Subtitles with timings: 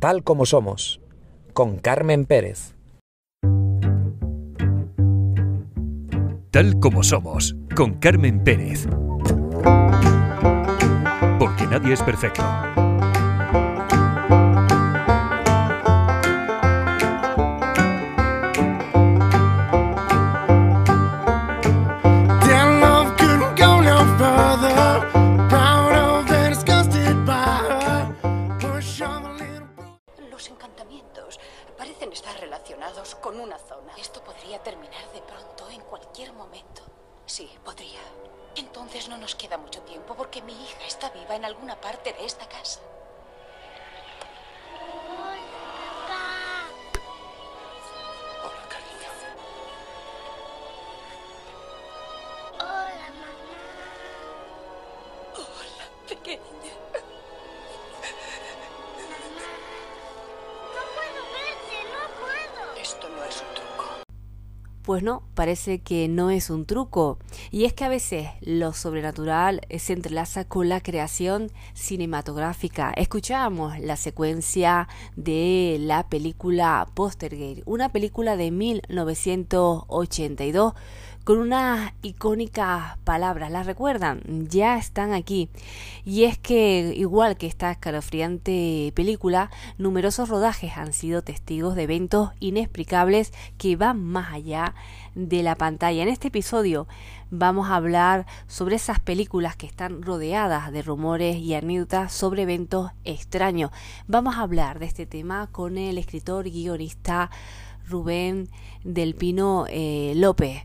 [0.00, 0.98] Tal como somos,
[1.52, 2.74] con Carmen Pérez.
[6.50, 8.88] Tal como somos, con Carmen Pérez.
[11.38, 12.42] Porque nadie es perfecto.
[64.90, 67.20] Pues no, parece que no es un truco.
[67.52, 72.92] Y es que a veces lo sobrenatural se entrelaza con la creación cinematográfica.
[72.96, 80.74] Escuchamos la secuencia de la película Postergate, una película de 1982
[81.30, 83.52] con unas icónicas palabras.
[83.52, 84.48] ¿Las recuerdan?
[84.48, 85.48] Ya están aquí.
[86.04, 92.30] Y es que, igual que esta escalofriante película, numerosos rodajes han sido testigos de eventos
[92.40, 94.74] inexplicables que van más allá
[95.14, 96.02] de la pantalla.
[96.02, 96.88] En este episodio
[97.30, 102.90] vamos a hablar sobre esas películas que están rodeadas de rumores y anécdotas sobre eventos
[103.04, 103.70] extraños.
[104.08, 107.30] Vamos a hablar de este tema con el escritor y guionista
[107.88, 108.48] Rubén
[108.82, 110.64] del Pino eh, López.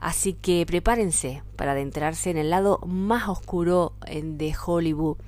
[0.00, 5.18] Así que prepárense para adentrarse en el lado más oscuro de Hollywood.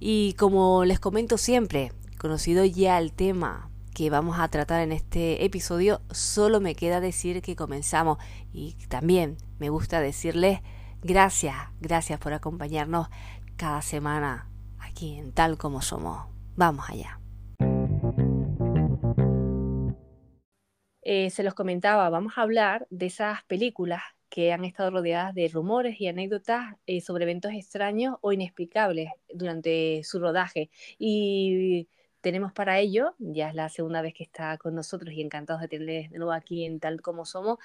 [0.00, 5.44] Y como les comento siempre, conocido ya el tema que vamos a tratar en este
[5.44, 8.18] episodio, solo me queda decir que comenzamos.
[8.52, 10.60] Y también me gusta decirles
[11.02, 13.08] gracias, gracias por acompañarnos
[13.56, 14.50] cada semana
[14.80, 16.26] aquí en Tal como Somos.
[16.56, 17.20] Vamos allá.
[21.02, 24.02] Eh, se los comentaba, vamos a hablar de esas películas
[24.36, 30.04] que han estado rodeadas de rumores y anécdotas eh, sobre eventos extraños o inexplicables durante
[30.04, 30.68] su rodaje.
[30.98, 31.88] Y
[32.20, 35.68] tenemos para ello, ya es la segunda vez que está con nosotros y encantados de
[35.68, 37.56] tenerles de nuevo aquí en Tal Como Somos,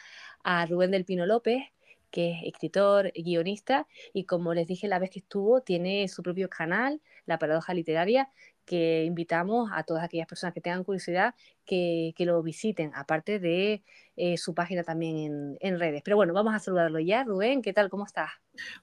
[0.46, 1.62] a Rubén del Pino López,
[2.10, 6.50] que es escritor, guionista, y como les dije la vez que estuvo, tiene su propio
[6.50, 8.30] canal, La Paradoja Literaria,
[8.66, 11.36] que invitamos a todas aquellas personas que tengan curiosidad
[11.66, 13.84] que, que lo visiten, aparte de
[14.16, 16.02] eh, su página también en, en redes.
[16.04, 17.24] Pero bueno, vamos a saludarlo ya.
[17.24, 17.90] Rubén, ¿qué tal?
[17.90, 18.32] ¿Cómo estás?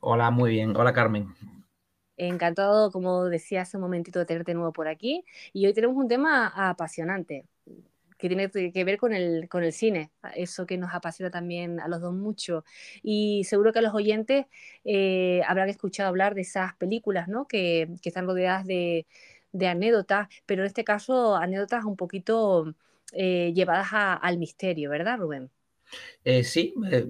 [0.00, 0.76] Hola, muy bien.
[0.76, 1.34] Hola, Carmen.
[2.16, 5.24] Encantado, como decía hace un momentito, de tenerte de nuevo por aquí.
[5.52, 7.44] Y hoy tenemos un tema apasionante
[8.18, 11.86] que tiene que ver con el, con el cine, eso que nos apasiona también a
[11.86, 12.64] los dos mucho.
[13.00, 14.46] Y seguro que a los oyentes
[14.84, 17.46] eh, habrán escuchado hablar de esas películas ¿no?
[17.46, 19.06] que, que están rodeadas de,
[19.52, 22.74] de anécdotas, pero en este caso anécdotas un poquito
[23.12, 25.50] eh, llevadas a, al misterio, ¿verdad, Rubén?
[26.24, 27.06] Eh, sí, eh,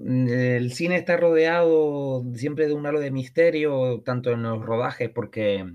[0.57, 5.65] el cine está rodeado siempre de un halo de misterio, tanto en los rodajes, porque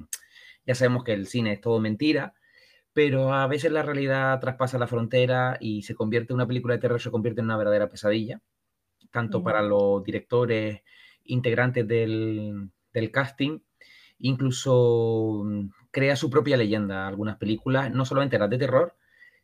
[0.66, 2.34] ya sabemos que el cine es todo mentira,
[2.94, 7.00] pero a veces la realidad traspasa la frontera y se convierte una película de terror,
[7.00, 8.40] se convierte en una verdadera pesadilla,
[9.12, 10.82] tanto para los directores,
[11.24, 13.60] integrantes del, del casting,
[14.18, 17.08] incluso mm, crea su propia leyenda.
[17.08, 18.94] Algunas películas, no solamente las de terror,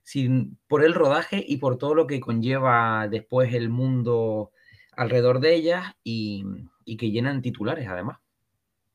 [0.03, 4.51] sin, por el rodaje y por todo lo que conlleva después el mundo
[4.93, 6.45] alrededor de ellas y
[6.99, 8.19] que llenan titulares además.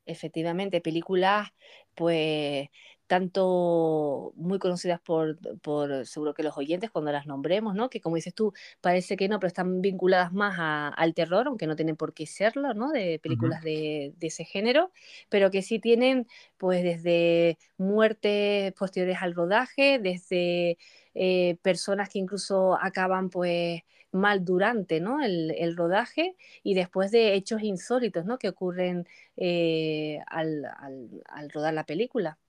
[0.06, 1.50] Efectivamente, películas,
[1.96, 2.68] pues,
[3.08, 7.90] tanto muy conocidas por, por seguro que los oyentes cuando las nombremos, ¿no?
[7.90, 11.68] Que como dices tú, parece que no, pero están vinculadas más a- al terror, aunque
[11.68, 12.92] no tienen por qué serlo, ¿no?
[12.92, 14.92] De películas de, de ese género,
[15.30, 20.78] pero que sí tienen, pues, desde muertes posteriores al rodaje, desde
[21.14, 23.82] eh, personas que incluso acaban, pues,
[24.12, 25.22] mal durante, ¿no?
[25.24, 28.38] El, el rodaje y después de hechos insólitos, ¿no?
[28.38, 29.06] Que ocurren
[29.38, 32.40] eh, al, al, al rodar la película.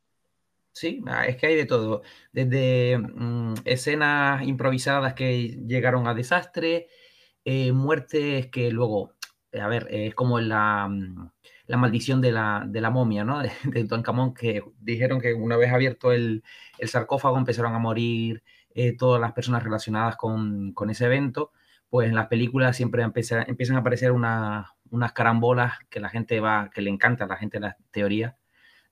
[0.78, 2.02] Sí, ah, es que hay de todo,
[2.32, 6.88] desde mm, escenas improvisadas que llegaron a desastre,
[7.44, 9.12] eh, muertes que luego,
[9.52, 11.30] eh, a ver, es como la, mm,
[11.68, 13.38] la maldición de la, de la momia, ¿no?
[13.42, 16.42] De, de Tutankamón, que dijeron que una vez abierto el,
[16.78, 18.42] el sarcófago empezaron a morir
[18.74, 21.52] eh, todas las personas relacionadas con, con ese evento,
[21.90, 26.40] pues en las películas siempre empieza- empiezan a aparecer una- unas carambolas que la gente
[26.40, 28.34] va, que le encanta a la gente las teorías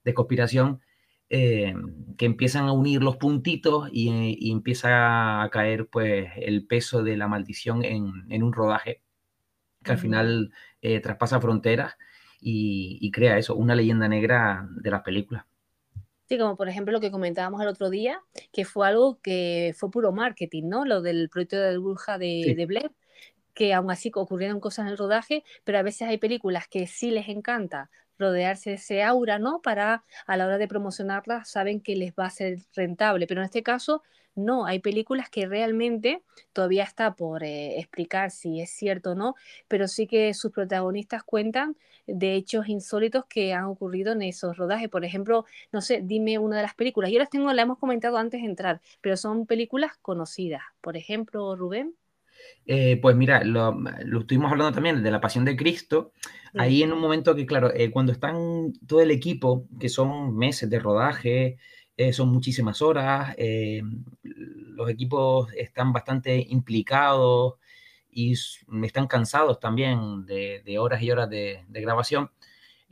[0.04, 0.80] de conspiración,
[1.30, 1.74] eh,
[2.18, 7.16] que empiezan a unir los puntitos y, y empieza a caer pues el peso de
[7.16, 9.02] la maldición en, en un rodaje
[9.84, 11.96] que al final eh, traspasa fronteras
[12.40, 15.44] y, y crea eso, una leyenda negra de las películas.
[16.28, 18.18] Sí, como por ejemplo lo que comentábamos el otro día,
[18.52, 20.84] que fue algo que fue puro marketing, ¿no?
[20.86, 22.54] Lo del proyecto de Burja de, Sí.
[22.56, 22.92] de Blair,
[23.54, 27.10] que aún así ocurrieron cosas en el rodaje, pero a veces hay películas que sí
[27.10, 29.60] les encanta rodearse de ese aura, ¿no?
[29.62, 33.46] Para a la hora de promocionarlas saben que les va a ser rentable, pero en
[33.46, 34.02] este caso
[34.36, 36.22] no, hay películas que realmente
[36.52, 39.34] todavía está por eh, explicar si es cierto o no,
[39.68, 41.76] pero sí que sus protagonistas cuentan
[42.06, 44.88] de hechos insólitos que han ocurrido en esos rodajes.
[44.88, 47.10] Por ejemplo, no sé, dime una de las películas.
[47.12, 50.62] Yo las tengo, la hemos comentado antes de entrar, pero son películas conocidas.
[50.80, 51.94] Por ejemplo, Rubén.
[52.66, 53.72] Eh, pues mira, lo,
[54.04, 56.12] lo estuvimos hablando también de la Pasión de Cristo.
[56.22, 56.58] Sí.
[56.58, 60.70] Ahí en un momento que, claro, eh, cuando están todo el equipo, que son meses
[60.70, 61.58] de rodaje,
[61.96, 63.36] eh, son muchísimas horas,
[64.22, 67.54] los equipos están bastante implicados
[68.10, 68.34] y
[68.82, 72.30] están cansados también de, de horas y horas de, de grabación.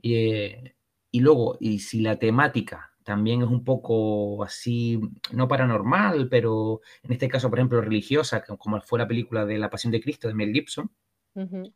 [0.01, 5.01] Y luego, y si la temática también es un poco así,
[5.33, 9.71] no paranormal, pero en este caso, por ejemplo, religiosa, como fue la película de La
[9.71, 10.91] Pasión de Cristo de Mel Gibson,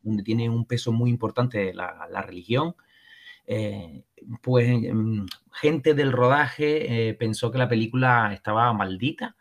[0.01, 2.75] donde tiene un peso muy importante la, la religión,
[3.45, 4.03] eh,
[4.41, 9.35] pues mm, gente del rodaje eh, pensó que la película estaba maldita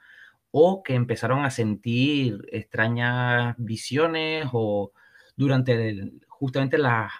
[0.50, 4.92] o que empezaron a sentir extrañas visiones o
[5.36, 7.12] durante el- justamente las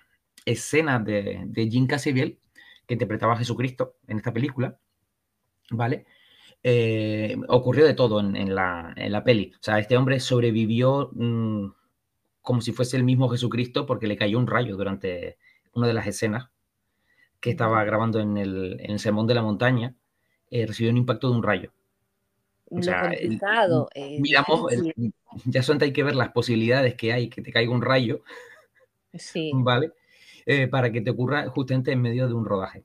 [0.45, 2.39] escenas de, de Jim Cassavell,
[2.87, 4.79] que interpretaba a Jesucristo en esta película,
[5.71, 6.06] ¿vale?
[6.62, 9.53] Eh, ocurrió de todo en, en la, en la peli.
[9.55, 11.67] O sea, este hombre sobrevivió mm,
[12.43, 15.37] como si fuese el mismo Jesucristo porque le cayó un rayo durante
[15.75, 16.49] una de las escenas
[17.41, 19.94] que estaba grabando en el, en el Sermón de la Montaña.
[20.50, 21.73] eh, recibió un impacto de un rayo.
[22.71, 23.41] O sea, el-
[23.94, 25.12] eh, miramos, el-
[25.44, 28.23] ya solamente hay que ver las posibilidades que hay que te caiga un rayo,
[29.15, 29.50] Sí.
[29.55, 29.93] ¿vale?
[30.46, 32.84] Eh, para que te ocurra justamente en medio de un rodaje.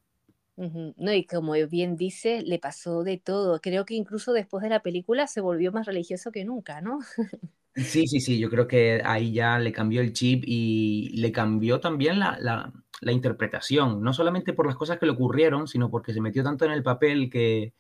[0.97, 3.59] No, y como bien dice, le pasó de todo.
[3.61, 6.99] Creo que incluso después de la película se volvió más religioso que nunca, ¿no?
[7.75, 11.79] Sí, sí, sí, yo creo que ahí ya le cambió el chip y le cambió
[11.79, 16.13] también la, la- la interpretación, no solamente por las cosas que le ocurrieron, sino porque
[16.13, 17.73] se metió tanto en el papel que,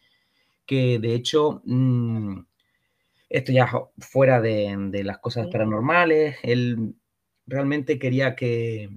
[0.65, 2.41] que de hecho, mm,
[3.29, 3.69] esto ya
[3.99, 5.49] fuera de, de las cosas Sí.
[5.49, 6.95] paranormales, él
[7.47, 8.89] realmente quería que,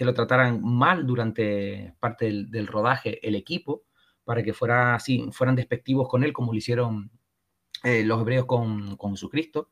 [0.00, 3.84] que lo trataran mal durante parte del, del rodaje el equipo,
[4.24, 7.12] para que fuera así, fueran despectivos con él, como lo hicieron
[7.84, 9.70] eh, los hebreos con, con Jesucristo.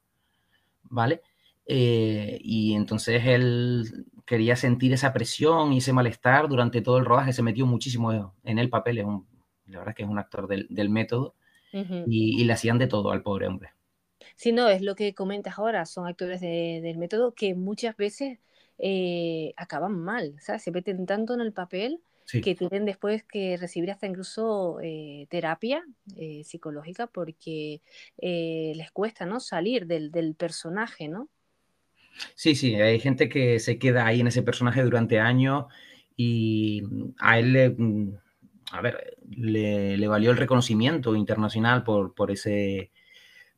[0.85, 1.23] ¿vale?
[1.67, 7.33] Eh, y entonces él quería sentir esa presión y ese malestar durante todo el rodaje,
[7.33, 9.27] se metió muchísimo en el papel, es un,
[9.67, 11.35] la verdad es que es un actor del, del método
[11.73, 12.11] Ujú.
[12.11, 13.71] y, y le hacían de todo al pobre hombre.
[14.37, 18.39] Sí, no, es lo que comentas ahora, son actores de- del método que muchas veces
[18.79, 20.63] eh, acaban mal, ¿sabes?
[20.63, 25.27] Se meten tanto en el papel Sí, que tienen después que recibir hasta incluso eh,
[25.31, 25.85] terapia
[26.17, 27.83] eh, psicológica porque
[28.19, 29.41] eh, les cuesta, ¿no?
[29.41, 31.29] Salir del, del personaje, ¿no?
[32.35, 35.67] sí, sí, hay gente que se queda ahí en ese personaje durante años
[36.17, 36.83] y
[37.19, 38.13] a él le, mm,
[38.73, 42.91] a ver, le, le valió el reconocimiento internacional por, por ese,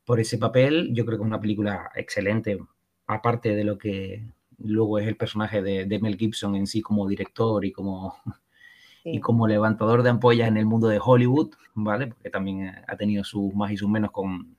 [0.05, 0.91] por ese papel.
[0.93, 2.59] Yo creo que es una película excelente,
[3.07, 4.25] aparte de lo que
[4.63, 8.15] luego es el personaje de, de Mel Gibson en sí como director y como,
[9.03, 12.07] y como levantador de ampollas en el mundo de Hollywood, ¿vale?
[12.07, 14.57] Porque también ha tenido sus más y sus menos con,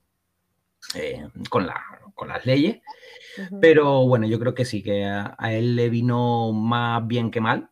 [0.94, 1.80] eh, con, la,
[2.14, 2.80] con las leyes.
[3.60, 7.40] Pero bueno, yo creo que sí, que a, a él le vino más bien que
[7.40, 7.70] mal,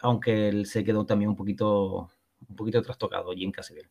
[0.00, 2.10] aunque él se quedó también un poquito,
[2.48, 3.88] un poquito trastocado, Jim Cassavell.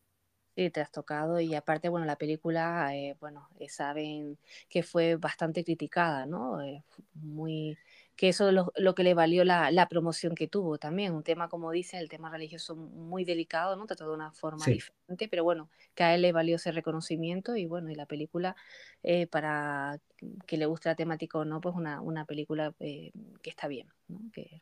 [0.55, 4.37] Sí, te has tocado y aparte, bueno, la película, eh, bueno, eh, saben
[4.69, 6.61] que fue bastante criticada, ¿no?
[6.61, 6.83] Eh,
[7.15, 7.79] muy,
[8.15, 11.23] que eso es lo, lo que le valió la, la promoción que tuvo también, un
[11.23, 13.87] tema, como dice, el tema religioso muy delicado, ¿no?
[13.87, 14.69] Tratado de una forma Sí.
[14.69, 18.55] diferente, pero bueno, que a él le valió ese reconocimiento y bueno, y la película,
[19.01, 19.99] eh, para
[20.45, 23.87] que le guste la temática o no, pues una, una película eh, que está bien,
[24.07, 24.19] ¿no?
[24.31, 24.61] Que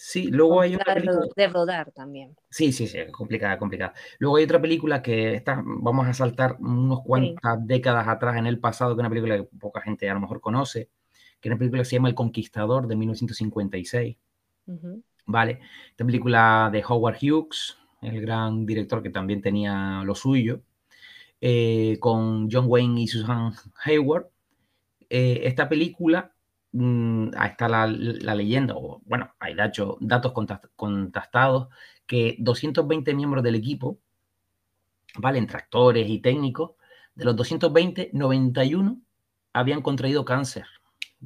[0.00, 1.26] Sí, luego hay de película.
[1.34, 2.36] de rodar también.
[2.48, 3.94] Sí, sí, sí, complicada, complicada.
[4.20, 8.60] Luego hay otra película que está, vamos a saltar unos cuantas décadas atrás en el
[8.60, 10.88] pasado, que es una película que poca gente a lo mejor conoce,
[11.40, 14.16] que es una película que se llama El Conquistador de 1956,
[14.68, 15.02] Ujú.
[15.26, 15.58] ¿vale?
[15.90, 20.60] Esta película de Howard Hughes, el gran director que también tenía lo suyo,
[21.40, 23.52] eh, con John Wayne y Susan
[23.82, 24.28] Hayward.
[25.10, 26.32] Eh, esta película,
[26.72, 29.98] mm, ahí está la, la leyenda, o bueno, hay datos,
[30.76, 31.68] contrastados,
[32.06, 33.98] que 220 miembros del equipo,
[35.16, 35.38] ¿vale?
[35.38, 36.72] Entre actores y técnicos,
[37.14, 39.00] de los 220, 91
[39.52, 40.64] habían contraído cáncer.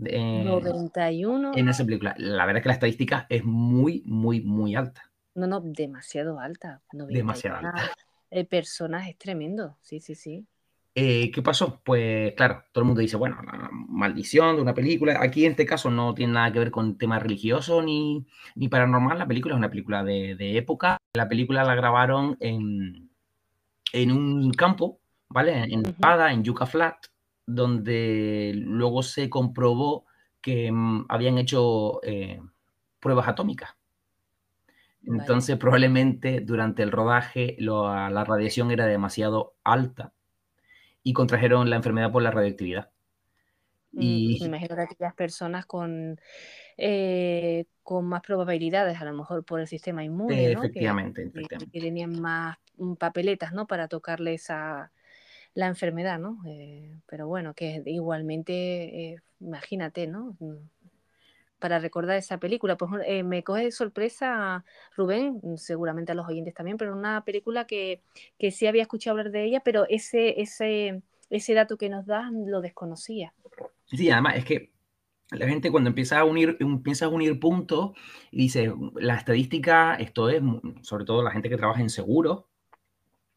[0.05, 1.53] eh, 91.
[1.55, 2.15] en esa película.
[2.19, 5.11] La verdad es que la estadística es muy, muy, muy alta.
[5.35, 6.81] No, no, demasiado alta.
[6.93, 7.91] 91 Demasiado alta.
[8.31, 9.77] eh, personas es tremendo.
[9.83, 10.47] Sí, sí, sí.
[10.95, 11.81] Eh, ¿Qué pasó?
[11.85, 15.19] Pues claro, todo el mundo dice, bueno, la maldición de una película.
[15.23, 19.19] Aquí en este caso no tiene nada que ver con tema religioso ni, ni paranormal.
[19.19, 20.99] La película es una película de, de época.
[21.15, 23.09] La película la grabaron en,
[23.95, 25.65] en un campo, ¿vale?
[25.65, 25.83] En.
[25.83, 27.07] Nevada, en Yucca Flat,
[27.47, 30.05] donde luego se comprobó
[30.43, 32.39] que mm, habían hecho eh,
[33.01, 33.71] pruebas atómicas.
[35.05, 40.13] Entonces, probablemente durante el rodaje lo- la radiación era demasiado alta
[41.05, 42.91] y contrajeron la enfermedad por la radioactividad.
[43.93, 46.19] Mm, Y Me imagino que aquellas personas con,
[46.79, 50.71] eh, con más probabilidades, a lo mejor por el sistema inmune, ¿no?
[50.71, 51.73] Que, efectivamente, que- efectivamente.
[51.73, 53.67] que tenían más mm, papeletas, ¿no?
[53.67, 54.93] Para tocarle esa,
[55.55, 56.41] la enfermedad, ¿no?
[56.47, 60.37] Eh, pero bueno, que igualmente, eh, imagínate, ¿no?
[61.63, 64.65] Mm, Para recordar esa película, pues eh, me coge de sorpresa,
[64.97, 68.03] Rubén, mm, seguramente a los oyentes también, pero una película que,
[68.39, 72.31] que sí había escuchado hablar de ella, pero ese, ese, ese dato que nos das
[72.33, 73.35] lo desconocía.
[73.87, 74.73] Sí, además es que
[75.33, 77.93] la gente cuando empieza a unir, empieza a unir puntos
[78.33, 82.45] y dice, la estadística, esto es, mu- sobre todo la gente que trabaja en seguros,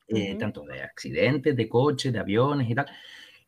[0.08, 0.38] eh, Ujú.
[0.38, 2.86] tanto de accidentes, de coches, de aviones y tal,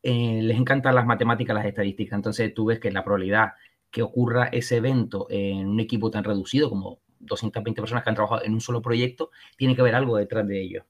[0.04, 2.18] eh, les encantan las matemáticas, las estadísticas.
[2.18, 3.54] Entonces tú ves que la probabilidad
[3.92, 8.44] que ocurra ese evento en un equipo tan reducido como 220 personas que han trabajado
[8.46, 10.86] en un solo proyecto, tiene que haber algo detrás de ello.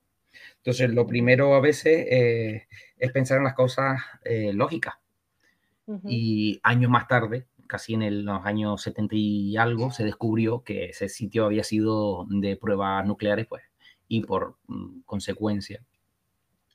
[0.57, 4.95] Entonces, lo primero a veces eh, es pensar en las cosas eh, lógicas.
[6.05, 10.85] Y años más tarde, casi en el- los años 70 y algo, se descubrió que
[10.85, 13.63] ese sitio había sido de pruebas nucleares, pues,
[14.07, 15.85] y por mm, consecuencia,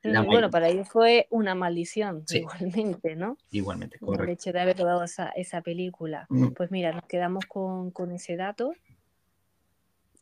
[0.03, 2.39] la Bueno, para ellos fue una maldición, Sí.
[2.39, 3.37] igualmente, ¿no?
[3.51, 4.33] igualmente, El correcto.
[4.33, 6.27] hecho de haber rodado esa, esa película.
[6.29, 8.73] Mm, Pues mira, nos quedamos con, con ese dato.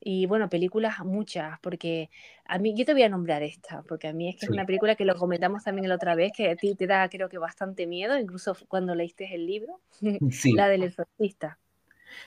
[0.02, 2.08] Y bueno, películas muchas, porque
[2.46, 4.54] a mí, yo te voy a nombrar esta, porque a mí es que es Sí.
[4.54, 7.28] una película que lo comentamos también la otra vez, que a ti te da creo
[7.28, 10.08] que bastante miedo, incluso cuando leíste el libro, Sí,
[10.64, 11.58] la del exorcista.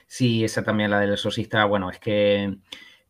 [0.06, 2.56] sí, esa también, la del exorcista, bueno, es que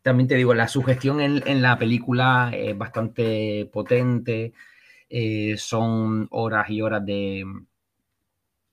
[0.04, 4.54] también te digo, la sugestión en, en la película es bastante potente,
[5.10, 7.44] eh, son horas y horas de,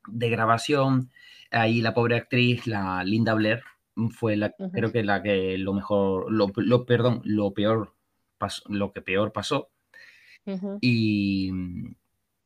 [0.07, 1.11] de grabación.
[1.51, 3.63] Ahí la pobre actriz, la Linda Blair,
[4.11, 4.71] fue la, Ujú.
[4.71, 7.95] creo que la que lo mejor, lo, lo- perdón, lo peor
[8.37, 9.69] pasó, lo que peor pasó.
[10.81, 11.51] Y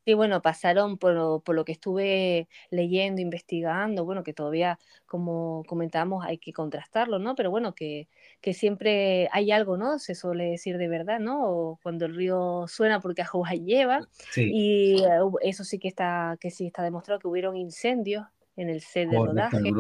[0.06, 5.64] Sí, bueno, pasaron por lo, por lo que estuve leyendo, investigando, bueno, que todavía, como
[5.66, 7.34] comentábamos, hay que contrastarlo, ¿no?
[7.34, 8.08] Pero bueno, que,
[8.40, 9.98] que siempre hay algo, ¿no?
[9.98, 11.40] Se suele decir de verdad, ¿no?
[11.50, 14.06] O cuando el río suena porque agua lleva.
[14.32, 15.10] sí, Y eh,
[15.42, 19.20] eso sí que está, que sí está demostrado que hubieron incendios en el set de
[19.20, 19.80] rodaje.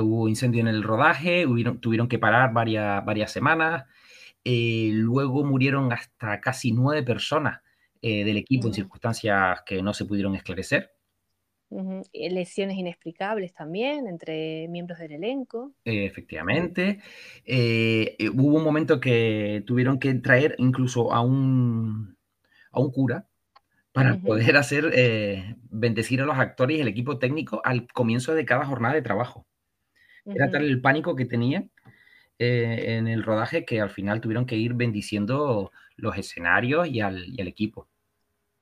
[0.00, 3.84] hubo incendio en el rodaje, hubieron- tuvieron que parar varias, varias semanas.
[4.44, 7.62] eh, luego murieron hasta casi nueve personas
[8.02, 8.74] eh, del equipo en Ujú.
[8.74, 10.92] circunstancias que no se pudieron esclarecer.
[12.12, 15.72] Y Lesiones inexplicables también entre miembros del elenco.
[15.84, 17.00] Eh, Efectivamente.
[17.44, 22.16] Eh, eh, hubo un momento que tuvieron que traer incluso a un,
[22.72, 23.28] a un cura
[23.92, 28.46] para poder hacer eh, bendecir a los actores y el equipo técnico al comienzo de
[28.46, 29.46] cada jornada de trabajo.
[30.34, 31.68] Era tal el pánico que tenía
[32.38, 37.26] eh, en el rodaje que al final tuvieron que ir bendiciendo los escenarios y al,
[37.28, 37.88] y al equipo.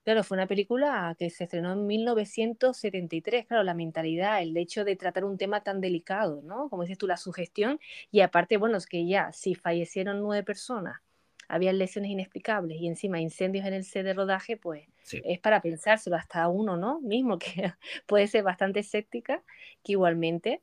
[0.04, 3.47] Claro, fue una película que se estrenó en 1973.
[3.47, 6.69] Claro, la mentalidad, el hecho de tratar un tema tan delicado, ¿no?
[6.71, 7.78] Como dices tú, la sugestión.
[8.11, 11.00] Y aparte, bueno, es que ya, si fallecieron nueve personas,
[11.49, 15.21] había lesiones inexplicables y encima incendios en el set de rodaje, pues Sí.
[15.25, 17.00] es para pensárselo hasta uno, ¿no?
[17.00, 17.75] Mismo que
[18.07, 19.42] puede ser bastante escéptica,
[19.85, 20.62] que igualmente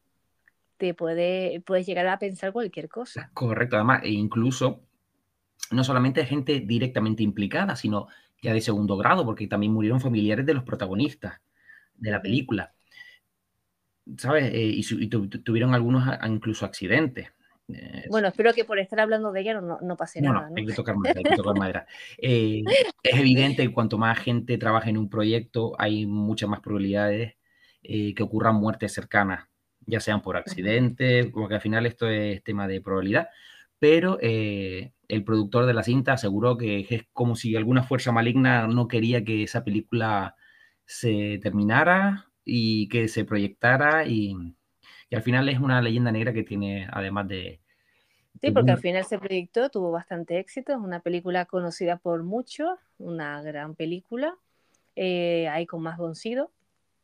[0.77, 3.29] te puede, puedes llegar a pensar cualquier cosa.
[3.33, 4.81] Correcto, además, e incluso
[5.71, 8.07] no solamente gente directamente implicada, sino
[8.41, 11.39] ya de segundo grado, porque también murieron familiares de los protagonistas
[11.95, 12.73] de la película,
[14.17, 14.53] ¿sabes?
[14.53, 17.29] Eh, y, su- y tu- tu- tuvieron algunos a- incluso accidentes.
[17.73, 20.55] Eh, Bueno, espero que por estar hablando de ella no, no pase no, nada, no,
[20.55, 21.85] hay que tocar madera, hay que tocar madera.
[22.19, 22.63] Eh,
[23.03, 27.35] es evidente que cuanto más gente trabaja en un proyecto, hay muchas más probabilidades
[27.81, 29.47] que ocurran muertes cercanas,
[29.85, 33.29] ya sean por accidentes, porque al final esto es tema de probabilidad,
[33.79, 38.67] pero eh, el productor de la cinta aseguró que es como si alguna fuerza maligna
[38.67, 40.35] no quería que esa película
[40.85, 44.35] se terminara y que se proyectara y,
[45.09, 47.61] y al final es una leyenda negra que tiene, además de,
[48.41, 52.77] Sí, porque al final se proyectó, tuvo bastante éxito, es una película conocida por muchos,
[52.99, 54.37] una gran película,
[54.95, 56.51] eh, ahí con más Boncido.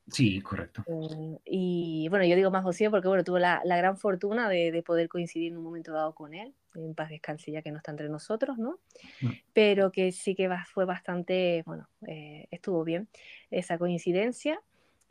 [0.07, 0.83] Sí, correcto.
[0.85, 4.71] Eh, y bueno, yo digo más Boncido porque bueno, tuvo la, la gran fortuna de,
[4.71, 7.77] de poder coincidir en un momento dado con él, en paz descanse ya que no
[7.77, 8.79] está entre nosotros, ¿no?
[9.21, 9.29] Mm.
[9.53, 13.07] Pero que sí que fue bastante, bueno, eh, estuvo bien
[13.49, 14.61] esa coincidencia.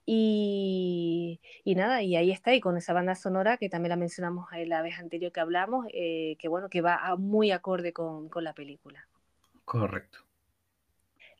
[0.05, 4.47] Y, y nada, y ahí está, y con esa banda sonora que también la mencionamos
[4.53, 8.43] en la vez anterior que hablamos, eh, que bueno, que va muy acorde con, con
[8.43, 9.09] la película.
[9.65, 10.19] Correcto.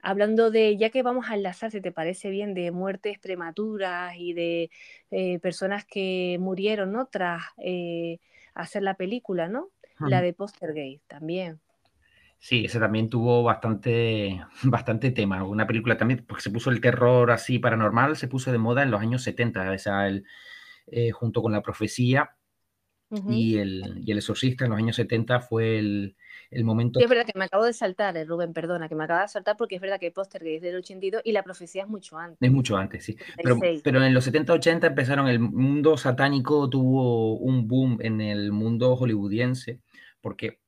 [0.03, 4.33] Hablando de, ya que vamos a enlazar, si te parece bien, de muertes prematuras y
[4.33, 4.71] de
[5.13, 7.07] eh, personas que murieron, ¿no?
[7.07, 8.19] Tras eh,
[8.55, 9.71] hacer la película, ¿no?
[10.01, 11.61] La de Postergate también.
[12.41, 15.45] Sí, ese también tuvo bastante, bastante tema.
[15.45, 18.91] Una película también, porque se puso el terror así paranormal, se puso de moda en
[18.91, 20.25] los años 70, o sea, el,
[20.89, 22.35] eh, junto con La Profecía
[23.13, 23.31] Ujú.
[23.31, 26.17] y el, y el Exorcista en los años 70 fue el,
[26.51, 26.99] el momento.
[26.99, 29.29] Sí, es verdad que me acabo de saltar, eh, Rubén, perdona, que me acabo de
[29.29, 32.39] saltar porque es verdad que Postergate es del 82 y la profecía es mucho antes.
[32.41, 33.17] Es mucho antes, sí.
[33.37, 33.83] Pero, 86.
[33.85, 39.81] pero en los 70-80 empezaron, el mundo satánico tuvo un boom en el mundo hollywoodiense,
[40.23, 40.61] porque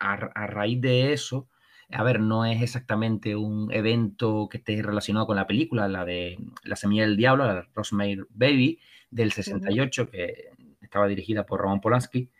[0.00, 1.48] a, a raíz de eso,
[1.90, 6.38] a ver, no es exactamente un evento que esté relacionado con la película, la de
[6.64, 10.48] La Semilla del Diablo, la de Rosemary Baby, del 68, que
[10.94, 12.30] estaba dirigida por Roman Polanski.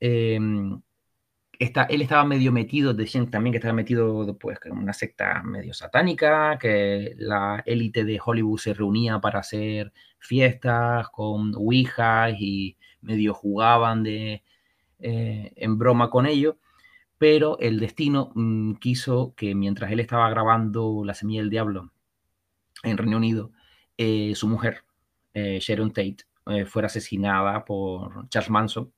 [0.00, 0.38] Eh,
[1.58, 5.74] está, él estaba medio metido, decían también que estaba metido pues, en una secta medio
[5.74, 13.34] satánica, que la élite de Hollywood se reunía para hacer fiestas con ouijas y medio
[13.34, 14.42] jugaban de,
[15.00, 16.58] eh, en broma con ello,
[17.18, 21.92] pero el destino mm, quiso que mientras él estaba grabando La Semilla del Diablo
[22.84, 23.52] en Reino Unido,
[23.98, 24.84] eh, su mujer,
[25.34, 28.92] Sharon Tate, eh, fuera asesinada por Charles Manson,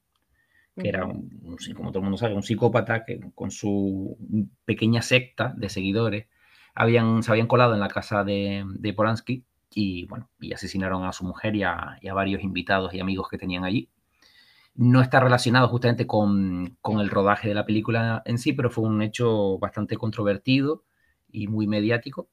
[0.76, 4.16] que era, un, como todo el mundo sabe, un psicópata que con su
[4.64, 6.26] pequeña secta de seguidores
[6.74, 11.12] habían, se habían colado en la casa de, de Polanski y, bueno, y asesinaron a
[11.12, 13.88] su mujer y a, y a varios invitados y amigos que tenían allí.
[14.74, 18.84] No está relacionado justamente con, con el rodaje de la película en sí, pero fue
[18.84, 20.84] un hecho bastante controvertido
[21.30, 22.28] y muy mediático.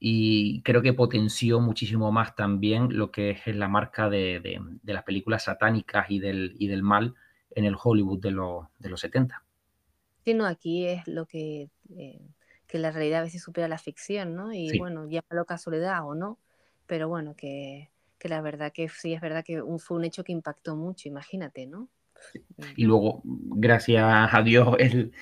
[0.00, 4.92] Y creo que potenció muchísimo más también lo que es la marca de, de- de
[4.94, 7.14] las películas satánicas y del, y del mal
[7.52, 9.44] en el Hollywood de, los de los 70.
[10.24, 12.20] Sí, no, aquí es lo que, eh,
[12.66, 14.52] que la realidad a veces supera la ficción, ¿no?
[14.54, 14.72] Y Sí.
[14.72, 16.38] bueno, llámalo casualidad o no,
[16.86, 20.24] pero bueno, que, que la verdad que sí es verdad que un- fue un hecho
[20.24, 21.90] que impactó mucho, imagínate, ¿no?
[22.76, 25.12] Y luego, gracias a Dios, el,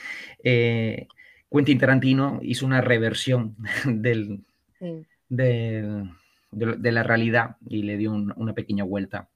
[0.45, 1.07] eh,
[1.51, 3.57] Quentin Tarantino hizo una reversión
[3.87, 4.45] del,
[4.83, 5.07] Sí.
[5.29, 6.09] de,
[6.53, 9.29] de la realidad y le dio un- una pequeña vuelta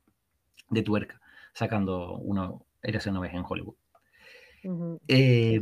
[0.71, 1.21] de tuerca,
[1.55, 3.77] sacando uno, Érase una vez en Hollywood.
[5.09, 5.61] Eh.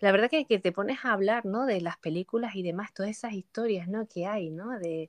[0.00, 1.66] La verdad que, que te pones a hablar, ¿no?
[1.66, 4.06] De las películas y demás, todas esas historias, ¿no?
[4.08, 4.78] Que hay, ¿no?
[4.78, 5.08] De,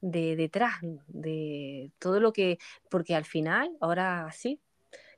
[0.00, 0.74] de detrás,
[1.08, 2.58] de todo lo que,
[2.90, 4.60] porque al final, ahora sí,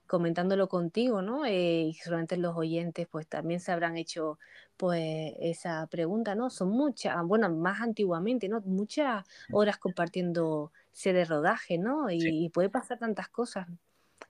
[0.07, 1.45] comentándolo contigo, ¿no?
[1.47, 4.39] Eh, y seguramente los oyentes, pues también se habrán hecho,
[4.77, 6.51] pues, esa pregunta, ¿no?
[6.51, 8.61] Son muchas, bueno, más antiguamente, ¿no?
[8.63, 10.73] Muchas horas compartiendo
[11.05, 12.11] de rodaje, ¿no?
[12.11, 12.47] Y, Sí.
[12.47, 13.67] y puede pasar tantas cosas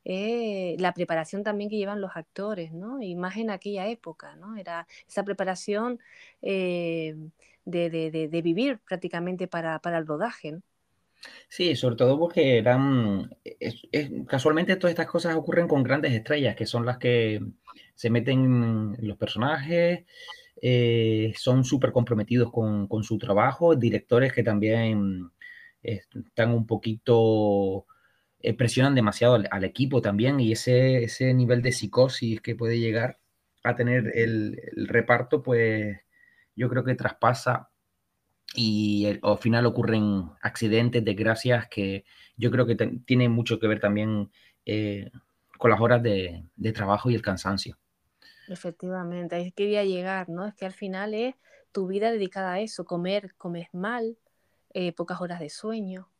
[0.04, 3.00] eh, la preparación también que llevan los actores, ¿no?
[3.02, 4.56] Y más en aquella época, ¿no?
[4.56, 6.00] Era esa preparación
[6.42, 7.16] eh,
[7.64, 10.62] de, de- de- de vivir prácticamente para, para el rodaje, ¿no?
[11.48, 13.30] Sí, sobre todo porque eran,
[14.26, 17.40] casualmente todas estas cosas ocurren con grandes estrellas, que son las que
[17.94, 20.04] se meten en los personajes,
[20.60, 25.30] eh, son súper comprometidos con, con su trabajo, directores que también
[25.82, 27.86] están un poquito,
[28.40, 32.78] eh, presionan demasiado al, al equipo también y ese, ese nivel de psicosis que puede
[32.78, 33.18] llegar
[33.62, 35.98] a tener el, el reparto, pues
[36.56, 37.70] yo creo que traspasa
[38.54, 42.04] y el- al final ocurren accidentes, desgracias que
[42.36, 44.30] yo creo que te- tienen mucho que ver también
[44.66, 45.10] eh,
[45.58, 47.78] con las horas de, de trabajo y el cansancio.
[48.46, 50.46] Efectivamente, ahí quería llegar, ¿no?
[50.46, 51.34] Es que al final es
[51.72, 54.18] tu vida dedicada a eso, comer, comes mal,
[54.74, 56.10] eh, pocas horas de sueño,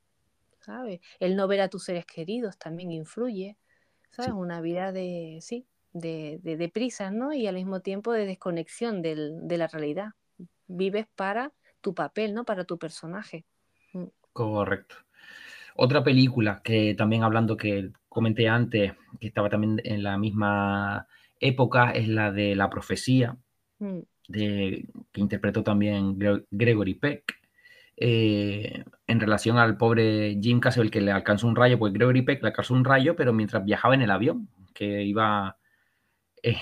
[0.60, 1.00] ¿sabes?
[1.20, 3.58] El no ver a tus seres queridos también influye,
[4.10, 4.32] ¿sabes?
[4.32, 4.34] Sí.
[4.34, 7.32] Una vida de, sí, de, de, de prisas, ¿no?
[7.34, 10.10] Y al mismo tiempo de desconexión del- de la realidad.
[10.68, 11.52] Vives para
[11.84, 12.44] tu papel, ¿no?
[12.44, 13.44] Para tu personaje.
[13.92, 14.04] Mm.
[14.32, 14.96] Correcto.
[15.76, 21.06] Otra película que también hablando que comenté antes, que estaba también en la misma
[21.38, 23.36] época, es la de La Profecía,
[23.78, 23.98] Mm.
[24.28, 27.24] de, que interpretó también Gre- Gregory Peck.
[27.96, 32.42] eh, en relación al pobre Jim Castle que le alcanzó un rayo, pues Gregory Peck
[32.42, 35.56] le alcanzó un rayo, pero mientras viajaba en el avión, que iba
[36.42, 36.56] eh,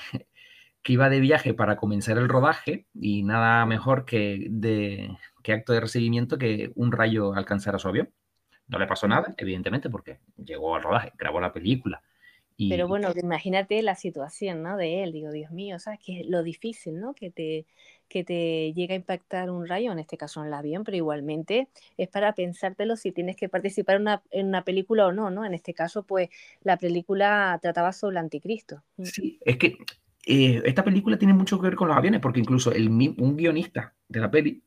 [0.82, 5.72] que iba de viaje para comenzar el rodaje y nada mejor que, de, que acto
[5.72, 8.10] de recibimiento que un rayo alcanzara su avión.
[8.68, 12.02] No le pasó nada, evidentemente, porque llegó al rodaje, grabó la película.
[12.56, 14.76] Y, Pero bueno, imagínate la situación, ¿no?
[14.76, 16.00] De él, digo, Dios mío, ¿sabes?
[16.04, 17.14] Que lo difícil, ¿no?
[17.14, 17.66] Que te,
[18.08, 21.68] que te llega a impactar un rayo, en este caso en el avión, pero igualmente
[21.96, 25.44] es para pensártelo si tienes que participar en una, en una película o no, ¿no?
[25.44, 26.28] En este caso, pues
[26.62, 28.82] la película trataba sobre el anticristo.
[29.02, 29.78] Sí, es que
[30.26, 33.94] eh, esta película tiene mucho que ver con los aviones, porque incluso el, un guionista
[34.08, 34.62] de la peli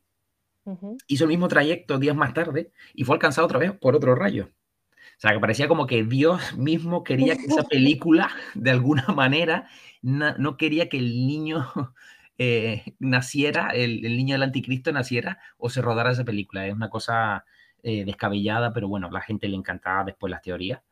[0.64, 0.96] Ujú.
[1.08, 4.50] hizo el mismo trayecto días más tarde y fue alcanzado otra vez por otro rayo.
[4.96, 9.68] O sea, que parecía como que Dios mismo quería que esa película, de alguna manera,
[10.02, 11.66] na- no quería que el niño
[12.38, 16.66] eh, naciera, el, el niño del anticristo naciera o se rodara esa película.
[16.66, 17.44] Es una cosa
[17.82, 20.82] eh, descabellada, pero bueno, a la gente le encantaba después las teorías.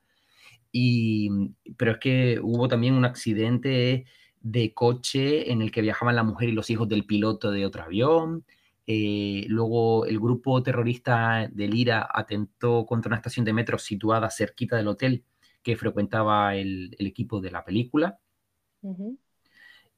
[0.73, 1.31] Y,
[1.77, 4.07] pero es que hubo también un accidente
[4.45, 7.83] de coche en el que viajaban la mujer y los hijos del piloto de otro
[7.83, 8.45] avión.
[8.87, 14.77] Eh, luego el grupo terrorista del IRA atentó contra una estación de metro situada cerquita
[14.77, 15.25] del hotel
[15.63, 18.19] que frecuentaba el, el equipo de la película.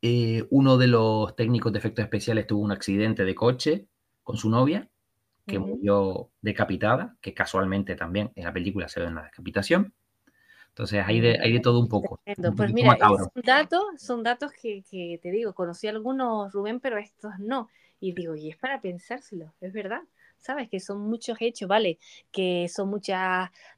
[0.00, 3.88] Eh, uno de los técnicos de efectos especiales tuvo un accidente de coche
[4.22, 4.88] con su novia,
[5.44, 9.92] que murió decapitada, que casualmente también en la película se ve una decapitación.
[10.76, 12.20] Entonces hay de, hay de todo un poco.
[12.54, 17.32] Pues mira, son datos, son datos que, que te digo, conocí algunos, Rubén, pero estos
[17.38, 17.70] no.
[17.98, 20.02] Y digo, y es para pensárselo, es verdad.
[20.36, 21.98] Sabes que son muchos hechos, ¿vale?
[22.30, 23.16] Que son muchos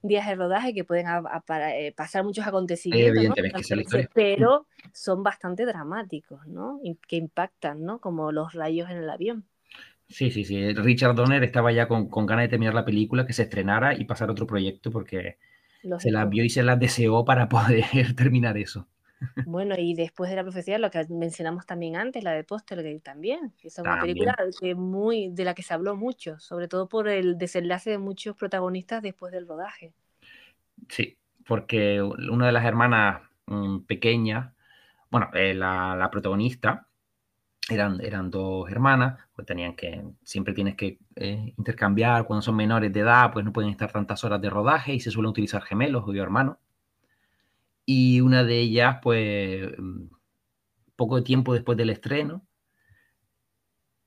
[0.03, 3.17] días de rodaje que pueden a- a- para- eh, pasar muchos acontecimientos.
[3.17, 4.11] Evidentemente, que la historia.
[4.13, 6.81] Pero son bastante dramáticos, ¿no?
[6.83, 8.01] Y que impactan, ¿no?
[8.01, 9.45] Como los rayos en el avión.
[10.09, 10.75] Sí, sí, sí.
[10.75, 14.05] Richard Donner estaba ya con, con ganas de terminar la película, que se estrenara y
[14.05, 15.39] pasar a otro proyecto porque
[15.97, 16.27] se la Lógico.
[16.27, 17.85] vio y se la deseó para poder
[18.17, 18.89] terminar eso.
[19.45, 23.53] Bueno, y después de la profecía, lo que mencionamos también antes, la de Postergate también,
[23.59, 27.09] que es una película que muy, de la que se habló mucho, sobre todo por
[27.09, 29.95] el desenlace de muchos protagonistas después del rodaje.
[30.89, 34.53] Sí, porque una de las hermanas mm, pequeñas,
[35.11, 36.89] bueno, eh, la, la protagonista,
[37.69, 42.93] eran, eran dos hermanas, pues tenían que, siempre tienes que eh, intercambiar, cuando son menores
[42.93, 46.05] de edad, pues no pueden estar tantas horas de rodaje y se suelen utilizar gemelos
[46.07, 46.57] o hermanos.
[47.87, 50.05] Y una de ellas, pues, mm,
[50.97, 52.47] poco tiempo después del estreno,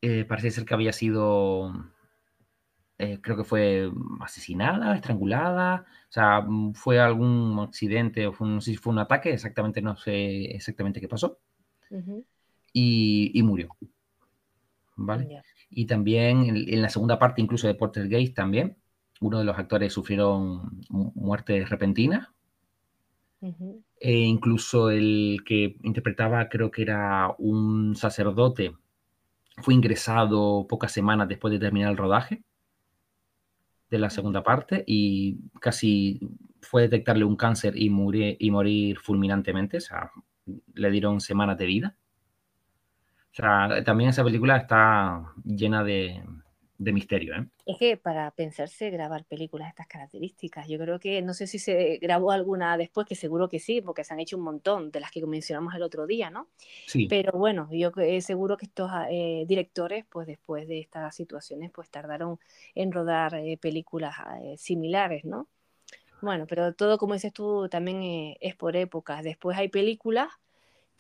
[0.02, 1.72] eh, parece ser que había sido,
[2.98, 3.90] eh, creo que fue
[4.22, 9.00] asesinada, estrangulada, o sea, mm, fue algún accidente o fue, no sé si fue un
[9.00, 11.40] ataque, exactamente no sé exactamente qué pasó,
[11.92, 12.26] Ujú,
[12.74, 13.70] y, y murió,
[14.96, 15.30] ¿vale?
[15.70, 18.78] Y también en, en la segunda parte, incluso de Poltergeist, también,
[19.20, 22.28] uno de los actores sufrieron mu- muertes repentinas,
[24.00, 28.74] e incluso el que interpretaba, creo que era un sacerdote,
[29.58, 32.44] fue ingresado pocas semanas después de terminar el rodaje
[33.90, 36.20] de la segunda parte y casi
[36.62, 37.88] fue detectarle un cáncer y,
[38.40, 40.12] y morir fulminantemente, o sea,
[40.74, 41.98] le dieron semanas de vida.
[43.32, 46.22] O sea, también esa película está llena de,
[46.78, 47.48] de misterio, ¿eh?
[47.66, 51.60] Es que para pensarse grabar películas de estas características, yo creo que no sé si
[51.60, 55.00] se grabó alguna después, que seguro que sí, porque se han hecho un montón de
[55.00, 56.50] las que mencionamos el otro día, ¿no?
[56.88, 61.72] Sí, Pero bueno, yo eh, seguro que estos eh, directores, pues después de estas situaciones,
[61.72, 62.40] pues tardaron
[62.76, 65.48] en rodar eh, películas eh, similares, ¿no?
[66.22, 69.24] Bueno, pero todo, como dices tú, también eh, es por épocas.
[69.24, 70.30] Después hay películas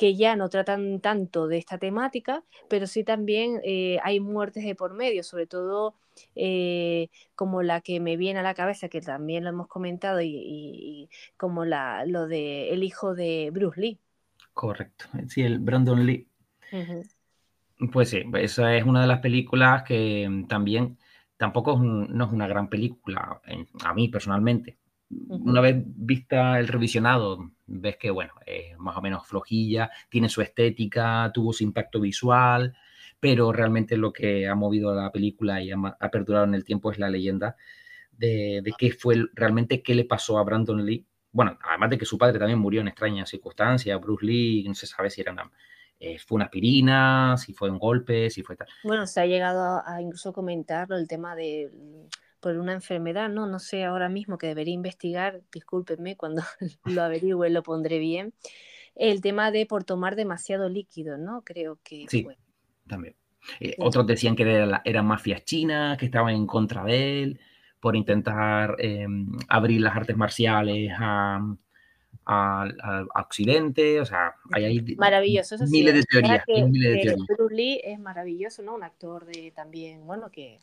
[0.02, 4.76] que ya no tratan tanto de esta temática, pero sí también eh, hay muertes de
[4.76, 5.96] por medio, sobre todo
[6.36, 10.28] eh, como la que me viene a la cabeza, que también lo hemos comentado, y,
[10.30, 14.00] y- y como la, lo de el hijo de Bruce Lee.
[14.54, 15.06] correcto.
[15.28, 16.28] Sí, el Brandon Lee.
[17.92, 20.98] Pues sí, esa es una de las películas que mm, también
[21.38, 24.78] tampoco es un- no es una gran película, en- a mí personalmente.
[25.10, 30.42] Una vez vista el revisionado, ves que, bueno, es más o menos flojilla, tiene su
[30.42, 32.76] estética, tuvo su impacto visual,
[33.20, 36.92] pero realmente lo que ha movido a la película y ha, perdurado en el tiempo
[36.92, 37.56] es la leyenda
[38.12, 41.06] de, de qué fue realmente qué le pasó a Brandon Lee.
[41.32, 44.86] Bueno, además de que su padre también murió en extrañas circunstancias, Bruce Lee, no se
[44.86, 45.50] sabe si era una,
[46.00, 48.68] eh, fue una aspirina, si fue un golpe, si fue tal.
[48.84, 51.72] Bueno, se ha llegado a, a incluso comentarlo el tema de
[52.42, 53.48] por una enfermedad, ¿no?
[53.48, 56.42] No sé ahora mismo que debería investigar, discúlpenme, cuando
[56.86, 58.34] lo averigüe lo pondré bien.
[58.96, 61.44] El tema de por tomar demasiado líquido, ¿no?
[61.44, 62.28] Creo que Sí.
[62.88, 63.16] También.
[63.60, 63.76] Eh, Sí.
[63.80, 67.40] otros decían que era eran mafias chinas, que estaban en contra de él
[67.80, 69.08] por intentar eh,
[69.48, 71.40] abrir las artes marciales a,
[72.26, 75.72] al, al Occidente, o sea, hay Maravilloso, eso sí.
[75.72, 77.28] miles de es verdad teorías, que, miles de teorías.
[77.28, 78.76] Bruce Lee es maravilloso, ¿no?
[78.76, 80.60] Un actor de también, bueno, que,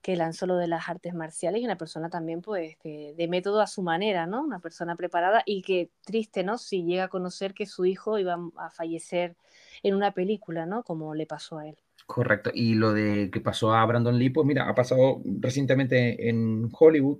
[0.00, 3.60] que lanzó lo de las artes marciales y una persona también, pues, que de método
[3.60, 4.42] a su manera, ¿no?
[4.42, 6.56] Una persona preparada y que triste, ¿no?
[6.56, 9.36] Si llega a conocer que su hijo iba a fallecer
[9.82, 10.82] en una película, ¿no?
[10.82, 11.76] Como le pasó a él.
[12.06, 12.50] Correcto.
[12.54, 17.18] Y lo de que pasó a Brandon Lee, pues mira, ha pasado recientemente en Hollywood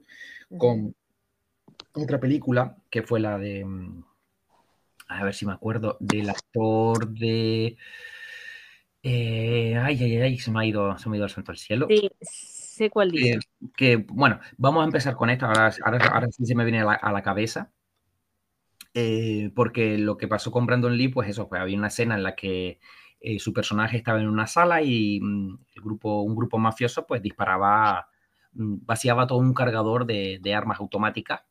[0.56, 0.94] con
[1.92, 4.04] otra película que fue la de, mm,
[5.08, 7.76] a ver si me acuerdo, del actor de...
[9.02, 11.58] eh, ay, ay, ay, se me ha ido, se me ha ido el santo al
[11.58, 11.86] cielo.
[11.88, 12.10] Sí,
[12.78, 13.38] sé cuál dice.
[13.76, 16.80] Que, que, bueno, vamos a empezar con esto, ahora, ahora, ahora sí se me viene
[16.80, 17.72] a la, a la cabeza.
[18.94, 22.22] Eh, porque lo que pasó con Brandon Lee, pues eso, pues había una escena en
[22.22, 22.80] la que
[23.20, 27.22] eh, su personaje estaba en una sala y mm, el grupo, un grupo mafioso pues
[27.22, 28.08] disparaba,
[28.52, 31.42] mm, vaciaba todo un cargador de, de armas automáticas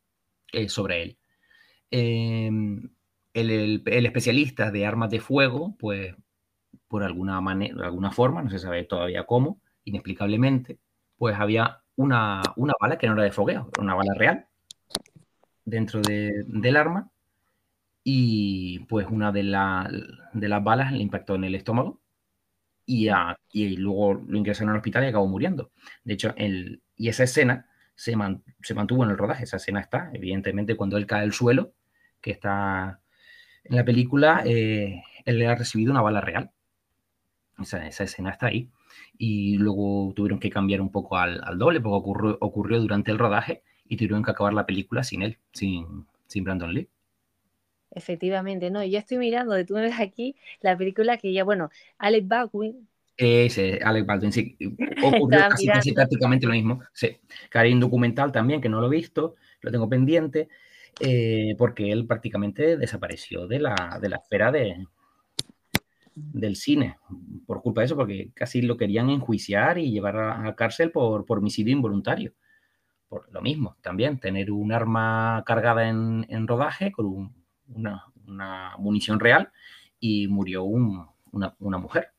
[0.53, 1.17] eh, sobre él.
[1.91, 2.89] Em,
[3.33, 6.15] el, el- el especialista de armas de fuego, pues
[6.87, 10.79] por alguna manera, alguna forma, no se sabe todavía cómo, inexplicablemente,
[11.17, 14.47] pues había una, una bala que no era de fogueo, era una bala real
[15.65, 17.09] dentro de- del arma
[18.03, 19.89] y pues una de, la-
[20.33, 22.01] de las balas le impactó en el estómago
[22.85, 25.71] y, a- y luego lo ingresaron al hospital y acabó muriendo.
[26.05, 29.81] De hecho, el, y esa escena se, man- se mantuvo en el rodaje, esa escena
[29.81, 31.73] está, evidentemente, cuando él cae al suelo,
[32.21, 33.01] que está
[33.65, 36.51] en la película, eh, él le ha recibido una bala real.
[37.59, 38.69] Esa, esa escena está ahí.
[39.17, 43.19] Y luego tuvieron que cambiar un poco al, al doble, porque ocurrió, ocurrió durante el
[43.19, 46.89] rodaje y tuvieron que acabar la película sin él, sin, sin Brandon Lee.
[47.91, 48.83] Efectivamente, ¿no?
[48.83, 52.87] Yo estoy mirando, de tú me ves aquí, la película que ya, bueno, Alec Baldwin,
[53.15, 54.55] Ese, Alec Baldwin, sí.
[55.03, 56.81] Ocurrió casi, casi prácticamente lo mismo.
[56.93, 57.17] Sí.
[57.49, 60.49] Que hay un documental también que no lo he visto, lo tengo pendiente,
[60.99, 64.85] eh, porque él prácticamente desapareció de la, de la esfera de,
[66.19, 66.97] del cine
[67.45, 71.25] por culpa de eso, porque casi lo querían enjuiciar y llevar a, a cárcel por,
[71.25, 72.33] por homicidio involuntario.
[73.07, 77.35] Por lo mismo, también tener un arma cargada en, en rodaje con un-
[77.69, 79.51] una, una munición real
[79.99, 82.09] y murió un- una, una mujer.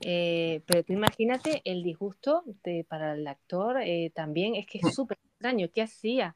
[0.00, 4.94] eh, pero tú imagínate el disgusto de- para el actor eh, también, es que es
[4.94, 6.34] súper extraño, ¿qué hacía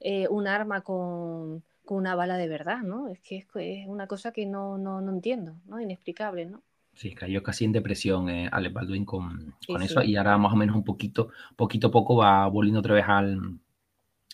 [0.00, 3.08] eh, un arma con, con una bala de verdad, ¿no?
[3.08, 5.80] Es que es, es una cosa que no, no, no entiendo, ¿no?
[5.80, 6.62] Inexplicable, ¿no?
[6.94, 9.82] Sí, cayó casi en depresión eh, Alec Baldwin con, Sí, con sí.
[9.82, 13.04] eso y ahora más o menos un poquito, poquito a poco va volviendo otra vez
[13.06, 13.58] al,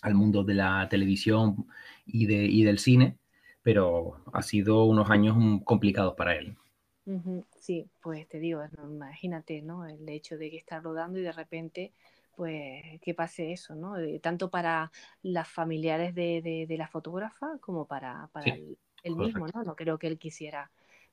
[0.03, 1.67] al mundo de la televisión
[2.07, 3.19] y, de, y del cine,
[3.62, 6.57] pero ha sido unos años complicados para él.
[7.61, 9.87] Sí, pues te digo, imagínate, ¿no?
[9.87, 11.93] El hecho de que está rodando y de repente,
[12.37, 13.97] pues, que pase eso, ¿no?
[13.99, 14.90] Eh, tanto para
[15.23, 19.47] las familiares de, de- de la fotógrafa como para, para Sí, el, él mismo.
[19.49, 19.62] ¿no?
[19.64, 20.71] No creo que él quisiera,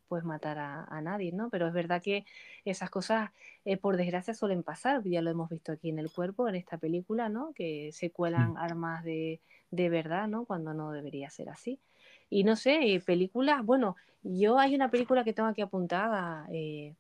[0.08, 1.50] pues, matar a, a nadie, ¿no?
[1.50, 2.26] Pero es verdad que
[2.66, 3.32] esas cosas,
[3.66, 5.04] eh, por desgracia, suelen pasar.
[5.06, 7.54] Ya lo hemos visto aquí en el cuerpo, en esta película, ¿no?
[7.54, 10.46] Que se cuelan armas de, de verdad, ¿no?
[10.46, 11.80] Cuando no debería ser así.
[12.30, 16.96] Y no sé, eh, películas, bueno, yo hay una película que tengo aquí apuntada, eh,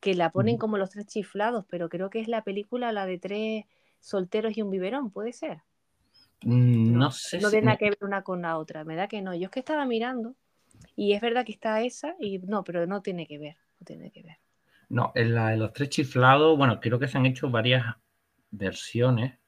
[0.00, 3.18] que la ponen como los tres chiflados, pero creo que es la película, la de
[3.18, 3.64] tres
[4.00, 5.62] solteros y un biberón, ¿puede ser?
[6.44, 7.52] Mm, No sé No si...
[7.52, 9.32] tiene nada que ver una con la otra, me da que no.
[9.32, 10.34] Yo es que estaba mirando
[10.96, 14.10] y es verdad que está esa y no, pero no tiene que ver, no tiene
[14.12, 14.38] que ver.
[14.88, 17.84] No, en la de los tres chiflados, bueno, creo que se han hecho varias
[18.50, 19.38] versiones,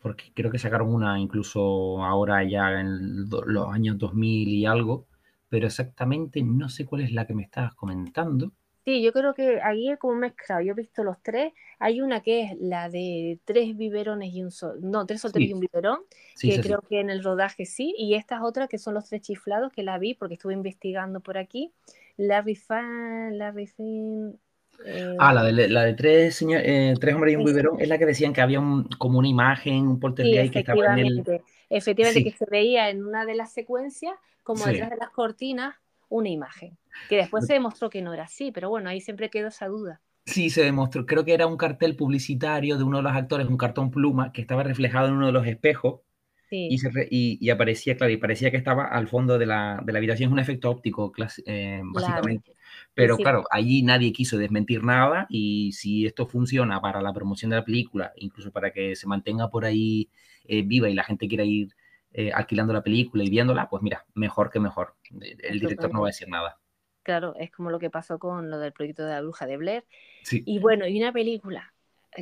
[0.00, 5.06] porque creo que sacaron una incluso ahora ya en los años 2000 y algo,
[5.48, 8.52] pero exactamente no sé cuál es la que me estabas comentando.
[8.84, 10.62] Sí, yo creo que ahí es como mezclado.
[10.62, 11.52] Yo he visto los tres.
[11.78, 15.50] Hay una que es la de tres biberones y un sol, no, tres solteros Sí.
[15.50, 16.00] y un biberón,
[16.34, 18.94] Sí, que sí, creo que en el rodaje sí, y esta es otra que son
[18.94, 21.72] los tres chiflados que la vi porque estuve investigando por aquí.
[22.16, 24.38] Larry Fan, Larry Finn.
[24.86, 27.88] eh, Ah, la de, la de tres, señor- eh, tres hombres y un biberón es
[27.88, 31.24] la que decían que había un, como una imagen, un poltergeist que estaba en el...
[31.68, 32.24] efectivamente.
[32.24, 35.74] Que se veía en una de las secuencias, como detrás de las cortinas,
[36.08, 36.76] una imagen.
[37.06, 40.02] Que después se demostró que no era así, pero bueno, ahí siempre quedó esa duda.
[40.26, 43.56] Sí, se demostró, creo que era un cartel publicitario de uno de los actores, un
[43.56, 46.02] cartón pluma, que estaba reflejado en uno de los espejos
[46.50, 49.46] Sí, y, se re- y, y aparecía, claro, y parecía que estaba al fondo de
[49.46, 51.12] la, de la habitación, es un efecto óptico,
[51.46, 52.34] eh, claro.
[52.34, 52.54] básicamente.
[52.94, 53.22] Pero sí.
[53.22, 57.66] claro, allí nadie quiso desmentir nada y si esto funciona para la promoción de la
[57.66, 60.10] película, incluso para que se mantenga por ahí
[60.46, 61.74] eh, viva y la gente quiera ir
[62.12, 64.96] eh, alquilando la película y viéndola, pues mira, mejor que mejor.
[65.40, 66.59] El director no va a decir nada.
[67.02, 69.84] Claro, es como lo que pasó con lo del proyecto de la bruja de Blair.
[70.22, 70.42] Sí.
[70.46, 71.72] Y bueno, y una película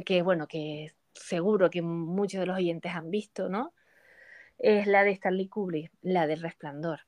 [0.04, 3.72] que, bueno, que seguro que muchos de los oyentes han visto, ¿no?
[4.58, 7.00] es la de Stanley Kubrick, la del Resplandor.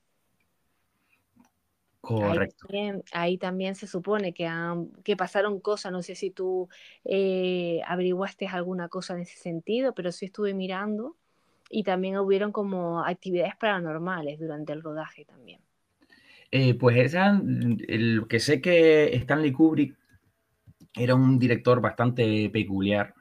[1.53, 2.67] Ahí Correcto.
[2.67, 6.69] también, ahí también se supone que, han- que pasaron cosas, no sé si tú
[7.05, 11.17] eh, averiguaste alguna cosa en ese sentido, pero sí estuve mirando
[11.69, 15.61] y también hubieron como actividades paranormales durante el rodaje también.
[16.53, 17.41] Eh, pues esa,
[17.89, 19.97] el que sé que Stanley Kubrick
[20.95, 23.15] era un director bastante peculiar,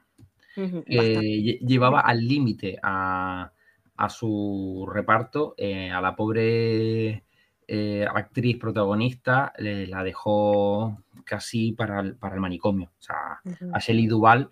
[0.96, 1.28] bastante.
[1.44, 3.52] lle- llevaba al límite a,
[3.96, 7.24] a su reparto, eh, a la pobre
[7.68, 12.90] eh, actriz protagonista, le- la dejó casi para el, para el manicomio.
[12.98, 13.40] O sea,
[13.72, 14.50] a Shelley Duvall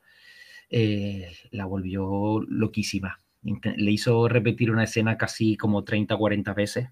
[0.70, 3.18] eh, la volvió loquísima.
[3.42, 6.90] Le hizo repetir una escena casi como 30 o 40 veces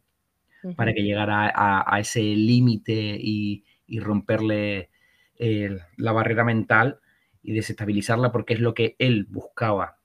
[0.75, 4.91] para que llegara a, a ese límite y, y romperle
[5.39, 7.01] el- la barrera mental
[7.43, 9.99] y desestabilizarla porque es lo que él buscaba.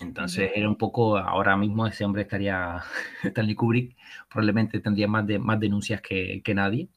[0.00, 2.82] Entonces era un poco, ahora mismo ese hombre estaría,
[3.22, 3.96] Stanley Kubrick,
[4.28, 6.88] probablemente tendría más, de, más denuncias que, que nadie.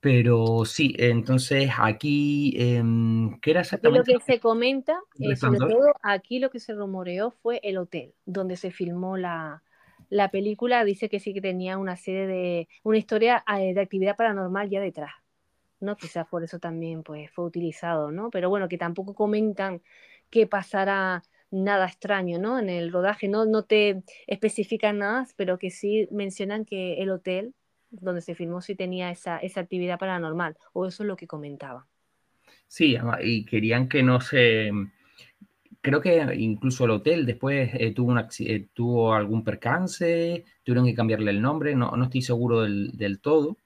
[0.00, 4.04] Pero sí, entonces aquí, em, ¿qué era Aquí lo exactamente?
[4.04, 8.14] que se comenta, ¿El eh, sobre todo aquí lo que se rumoreó fue el hotel
[8.24, 9.62] donde se filmó la,
[10.14, 10.84] la película.
[10.84, 14.80] Dice que sí que tenía una serie de, una historia eh, de actividad paranormal ya
[14.80, 15.12] detrás,
[15.80, 15.96] ¿no?
[15.96, 18.30] Quizás por eso también pues fue utilizado, ¿no?
[18.30, 19.82] Pero bueno, que tampoco comentan
[20.30, 22.60] que pasara nada extraño, ¿no?
[22.60, 27.52] En el rodaje no, no te especifican nada, pero que sí mencionan que el hotel
[27.90, 31.84] donde se filmó sí tenía esa, esa actividad paranormal, o eso es lo que comentaban.
[32.68, 34.70] Sí, y querían que no se...
[35.84, 38.68] Creo que incluso el hotel después eh, tuvo, un acci- eh,
[39.14, 43.56] algún percance, tuvieron que cambiarle el nombre, no, no estoy seguro del, todo.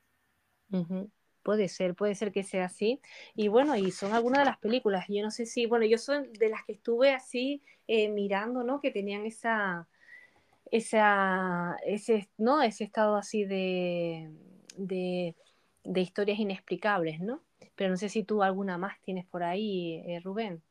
[1.42, 3.00] Puede ser, puede ser que sea así.
[3.34, 5.06] Y bueno, y son algunas de las películas.
[5.08, 8.80] Yo no sé si, bueno, yo soy de las que estuve así eh, mirando, ¿no?
[8.80, 9.88] Que tenían esa,
[10.72, 12.62] esa, ese, ¿no?
[12.62, 14.30] Ese estado así de,
[14.76, 15.36] de,
[15.84, 17.44] de historias inexplicables, ¿no?
[17.76, 20.62] Pero no sé si tú alguna más tienes por ahí, eh, Rubén.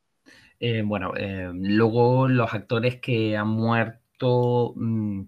[0.60, 5.22] Eh, bueno, eh, luego los actores que han muerto mm,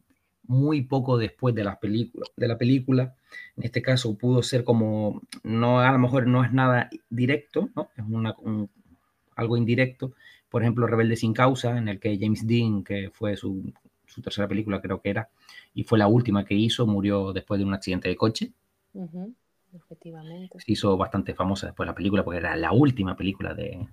[0.47, 3.15] muy poco después de, las películas, de la película,
[3.55, 7.89] en este caso pudo ser como, no, a lo mejor no es nada directo, ¿no?
[7.95, 8.69] Es una, un-
[9.35, 10.13] algo indirecto.
[10.49, 13.71] Por ejemplo, Rebelde sin causa, en el que James Dean, que fue su,
[14.07, 15.29] su tercera película creo que era,
[15.73, 18.51] y fue la última que hizo, murió después de un accidente de coche.
[19.73, 20.59] Efectivamente.
[20.59, 23.87] Se hizo bastante famosa después la película porque era la última película de,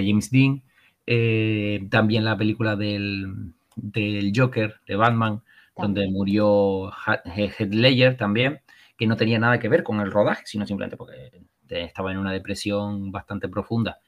[0.00, 0.62] de James Dean.
[1.06, 5.42] Eh, también la película del, del Joker, de Batman,
[5.78, 6.90] donde murió
[7.26, 8.60] Heath Ledger también,
[8.96, 12.32] que no tenía nada que ver con el rodaje, sino simplemente porque estaba en una
[12.32, 14.00] depresión bastante profunda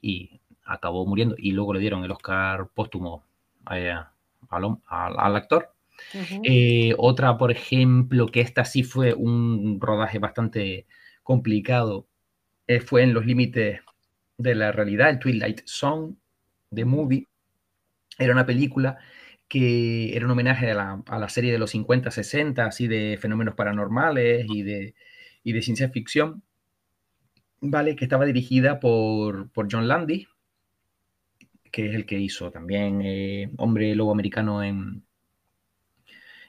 [0.00, 1.34] y acabó muriendo.
[1.38, 3.24] Y luego le dieron el Oscar póstumo
[3.70, 3.94] eh,
[4.50, 5.74] al, al- actor.
[6.42, 10.86] Eh, otra, por ejemplo, que esta sí fue un rodaje bastante
[11.22, 12.06] complicado,
[12.68, 13.80] eh, fue en los límites
[14.42, 16.16] de la realidad, el Twilight Zone
[16.70, 16.84] de.
[16.84, 17.28] Movie.
[18.18, 18.98] Era una película
[19.48, 23.18] que era un homenaje a la, a la serie de los 50, 60, así de
[23.20, 24.94] fenómenos paranormales y de,
[25.44, 26.42] y de ciencia ficción,
[27.60, 27.96] ¿vale?
[27.96, 30.28] Que estaba dirigida por, por John Landis,
[31.70, 35.02] que es el que hizo también eh, Hombre Lobo Americano en,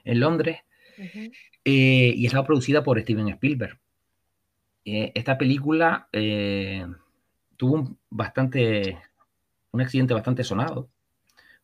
[0.04, 0.60] en Londres,
[0.96, 3.78] eh, y estaba producida por Steven Spielberg.
[4.84, 6.08] Eh, esta película
[7.64, 8.98] tuvo un, bastante,
[9.72, 10.88] un accidente bastante sonado,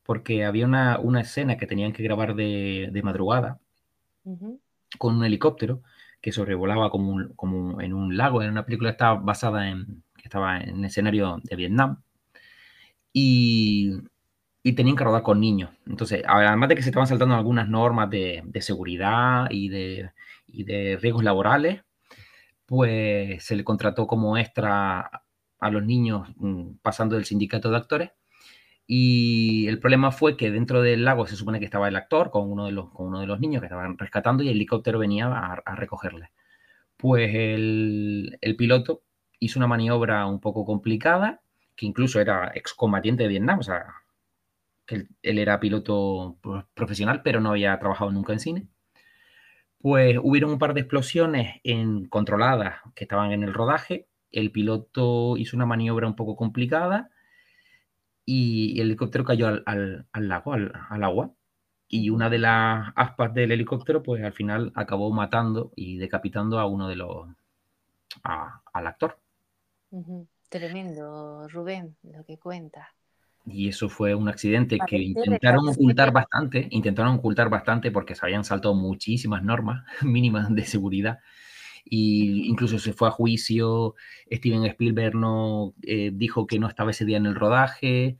[0.04, 3.60] porque había una, una escena que tenían que grabar de, de madrugada
[4.98, 5.82] con un helicóptero
[6.20, 8.42] que sobrevolaba como, un- como en un lago.
[8.42, 12.02] Era una película que estaba basada en, que estaba en el escenario de Vietnam.
[13.12, 13.92] Y,
[14.62, 15.70] y tenían que rodar con niños.
[15.86, 20.10] Entonces, además de que se estaban saltando algunas normas de, de seguridad y de,
[20.46, 21.82] y de riesgos laborales,
[22.66, 25.10] pues se le contrató como extra
[25.60, 28.10] a los niños mm, pasando del sindicato de actores.
[28.86, 32.50] Y el problema fue que dentro del lago se supone que estaba el actor con
[32.50, 35.26] uno de los, con uno de los niños que estaban rescatando y el helicóptero venía
[35.28, 36.32] a, recogerle.
[36.96, 39.02] Pues el, el piloto
[39.40, 41.42] hizo una maniobra un poco complicada,
[41.76, 43.86] que incluso era excombatiente de Vietnam, o sea,
[44.86, 48.68] que él, era piloto pro- profesional, pero no había trabajado nunca en cine.
[49.78, 54.08] Pues hubieron un par de explosiones en, controladas que estaban en el rodaje.
[54.32, 57.10] El piloto hizo una maniobra un poco complicada
[58.24, 61.32] y el helicóptero cayó al, al- al lago, al, al agua.
[61.88, 66.66] Y una de las aspas del helicóptero, pues al final acabó matando y decapitando a
[66.66, 67.28] uno de los.
[68.24, 69.18] a- al actor.
[70.50, 72.88] Tremendo, Rubén, lo que cuentas.
[73.46, 78.44] y eso fue un accidente que intentaron ocultar bastante, intentaron ocultar bastante porque se habían
[78.44, 81.18] saltado muchísimas normas mínimas de seguridad
[81.90, 83.96] y incluso se fue a juicio,
[84.32, 88.18] Steven Spielberg no eh, dijo que no estaba ese día en el rodaje,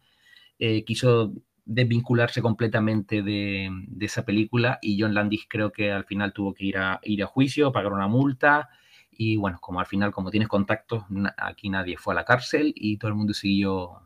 [0.59, 1.33] eh, quiso
[1.65, 6.65] desvincularse completamente de, de esa película y John Landis creo que al final tuvo que
[6.67, 8.69] ir a, ir a juicio, pagar una multa
[9.13, 12.73] y bueno, como al final como tienes contactos, na- aquí nadie fue a la cárcel
[12.77, 14.03] y todo el mundo siguió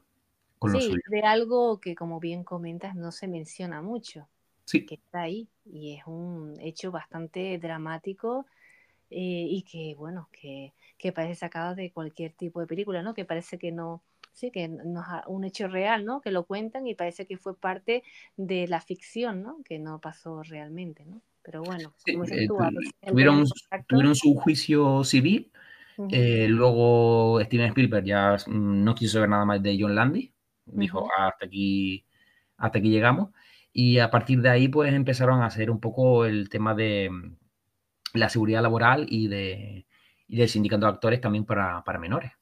[0.58, 1.02] con lo Sí, suyo.
[1.06, 4.28] de algo que como bien comentas no se menciona mucho,
[4.66, 8.46] Sí, que está ahí y es un hecho bastante dramático
[9.11, 13.14] eh, y que bueno, que, que parece sacado de cualquier tipo de película, ¿no?
[13.14, 14.02] Que parece que no,
[14.32, 16.20] sí, que no es a- un hecho real, ¿no?
[16.20, 18.02] Que lo cuentan y parece que fue parte
[18.36, 19.59] de la ficción, ¿no?
[19.64, 21.20] Que no pasó realmente, ¿no?
[21.42, 22.57] Pero bueno, sí, como dices eh, tú,
[23.07, 23.44] tuvieron,
[23.86, 25.50] tuvieron su juicio civil
[25.96, 30.32] ujú, Eh, luego Steven Spielberg ya no quiso saber nada más de John Landis,
[30.66, 31.12] dijo Ujú.
[31.18, 32.07] hasta aquí,
[32.59, 33.30] hasta aquí llegamos.
[33.72, 37.36] Y a partir de ahí, pues empezaron a hacer un poco el tema de mm,
[38.14, 39.86] la seguridad laboral y, de,
[40.28, 42.32] y del sindicato de actores también para, para menores.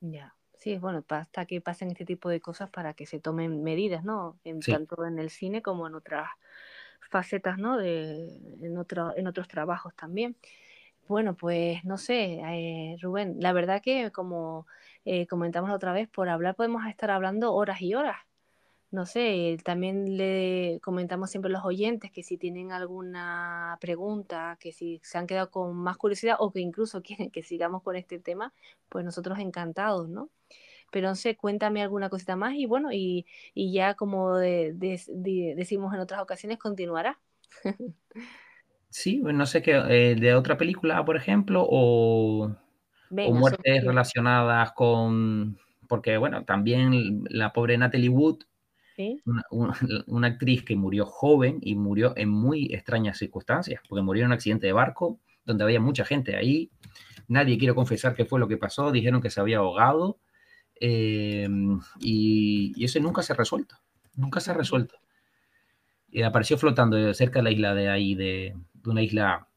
[0.00, 4.04] Ya, sí, bueno, basta que pasen este tipo de cosas para que se tomen medidas,
[4.04, 4.38] ¿no?
[4.44, 4.66] En, Sí.
[4.66, 6.28] tanto en el cine como en otras
[7.10, 7.76] facetas, ¿no?
[7.78, 8.28] De,
[8.62, 10.36] en otro, en otros trabajos también.
[11.08, 14.66] Bueno, pues no sé, eh, Rubén, la verdad que como
[15.04, 18.16] eh, comentamos la otra vez, por hablar podemos estar hablando horas y horas.
[18.92, 24.72] No sé, también le comentamos siempre a los oyentes que si tienen alguna pregunta, que
[24.72, 28.18] si se han quedado con más curiosidad o que incluso quieren que sigamos con este
[28.20, 28.54] tema,
[28.88, 30.30] pues nosotros encantados, ¿no?
[30.92, 35.00] Pero no sé, cuéntame alguna cosita más y bueno, y, y ya como de- de-
[35.08, 37.20] de- decimos en otras ocasiones, continuará.
[38.90, 42.50] Sí, no sé qué, eh, de otra película, por ejemplo, o,
[43.22, 45.58] o muertes relacionadas con,
[45.88, 48.44] porque bueno, también la pobre Natalie Wood
[48.96, 49.20] ¿Sí?
[49.26, 49.74] una, una-
[50.06, 54.32] una actriz que murió joven y murió en muy extrañas circunstancias, porque murió en un
[54.32, 56.70] accidente de barco donde había mucha gente ahí.
[57.28, 60.18] Nadie quiere confesar qué fue lo que pasó, dijeron que se había ahogado
[60.80, 61.48] eh,
[62.00, 63.76] y, y eso nunca se ha resuelto,
[64.16, 64.96] nunca se ha resuelto.
[66.10, 69.48] Y apareció flotando cerca de la isla de ahí, de, de una isla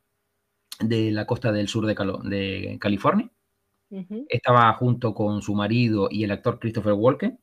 [0.79, 3.29] de la costa del sur de, Calo- de California.
[4.29, 7.39] Estaba junto con su marido y el actor Christopher Walken,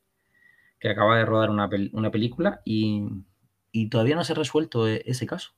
[0.79, 3.07] que acaba de rodar una, pel- una película y,
[3.71, 5.51] y todavía no se ha resuelto e- ese caso.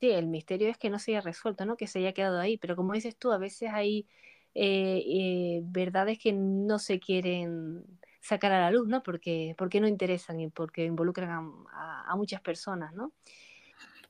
[0.00, 1.76] Sí, el misterio es que no se haya resuelto, ¿no?
[1.76, 2.58] Que se haya quedado ahí.
[2.58, 4.08] Pero como dices tú, a veces hay
[4.54, 7.84] eh, eh, verdades que no se quieren
[8.20, 9.02] sacar a la luz, ¿no?
[9.04, 11.38] Porque, porque no interesan y porque involucran a,
[11.72, 13.12] a- a muchas personas, ¿no?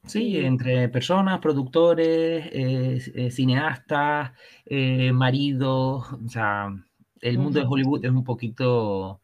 [0.06, 4.32] Sí, entre personas, productores, eh, eh, cineastas,
[4.66, 6.74] eh, maridos, o sea,
[7.20, 9.20] el mundo de Hollywood es un poquito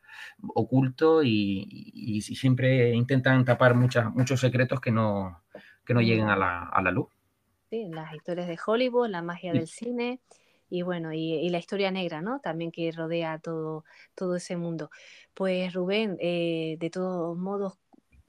[0.55, 1.31] oculto y,
[1.71, 5.43] y- y siempre intentan tapar muchas, muchos secretos que no,
[5.85, 7.09] que no lleguen a la, a la luz.
[7.71, 9.59] Sí, las historias de Hollywood, la magia Sí.
[9.59, 10.21] del cine
[10.71, 12.41] y bueno, y, y la historia negra, ¿no?
[12.41, 14.91] También que rodea todo, todo ese mundo.
[15.35, 17.79] Pues Rubén, eh, de todos modos,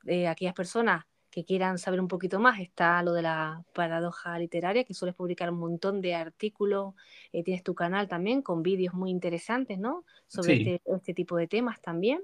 [0.05, 4.83] eh, aquellas personas que quieran saber un poquito más, está lo de la paradoja literaria,
[4.83, 6.95] que sueles publicar un montón de artículos,
[7.33, 10.05] eh, tienes tu canal también con vídeos muy interesantes, ¿no?
[10.27, 12.21] Sobre Sí, este, este tipo de temas también.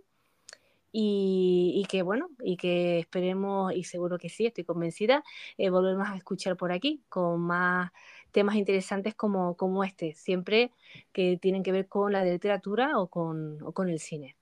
[0.97, 5.23] Y, y que bueno, y que esperemos, y seguro que sí, estoy convencida,
[5.57, 7.91] eh, volvemos a escuchar por aquí con más
[8.31, 10.71] temas interesantes como, como este, siempre
[11.11, 14.37] que tienen que ver con la literatura o con, o con el cine.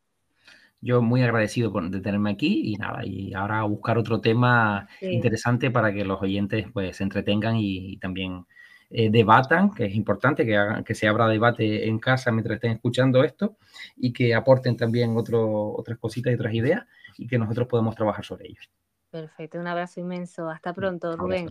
[0.84, 4.88] Yo muy agradecido por, de tenerme aquí y nada, y ahora a buscar otro tema
[5.00, 8.46] Sí, interesante para que los oyentes pues se entretengan y, y también
[8.96, 12.74] eh, debatan, que es importante que, hagan, que se abra debate en casa mientras estén
[12.74, 13.58] escuchando esto
[13.96, 16.86] y que aporten también otro, otras cositas y otras ideas
[17.18, 18.70] y que nosotros podemos trabajar sobre ellos.
[19.10, 19.60] perfecto.
[19.60, 20.48] Un abrazo inmenso.
[20.48, 21.50] Hasta pronto, Rubén.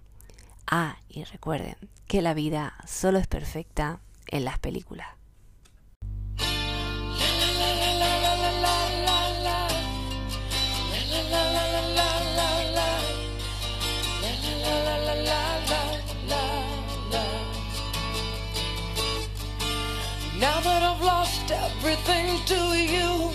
[0.69, 1.77] Ah, y recuerden
[2.07, 5.16] que la vida solo es perfecta en las películas.
[21.87, 23.31] Everything to you,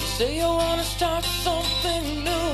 [0.00, 2.50] you say you wanna start something new.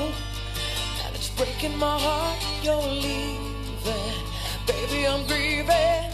[1.03, 4.15] And it's breaking my heart you're leaving.
[4.67, 6.11] Baby, I'm grieving.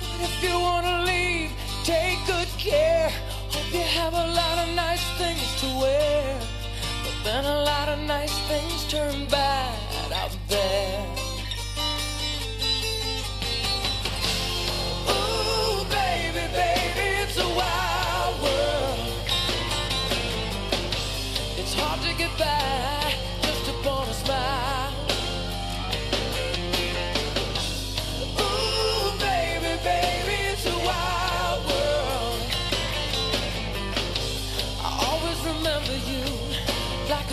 [0.00, 1.50] But if you wanna leave,
[1.82, 3.10] take good care.
[3.50, 6.38] Hope you have a lot of nice things to wear.
[7.04, 11.25] But then a lot of nice things turn bad out there.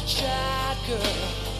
[0.06, 1.53] shot girl.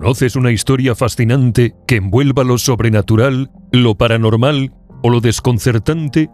[0.00, 4.72] ¿Conoces una historia fascinante que envuelva lo sobrenatural, lo paranormal
[5.02, 6.30] o lo desconcertante?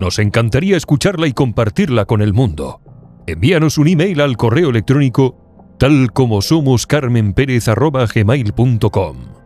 [0.00, 2.80] Nos encantaría escucharla y compartirla con el mundo.
[3.28, 9.37] Envíanos un email al correo electrónico tal como somos carmenperez@gmail.com.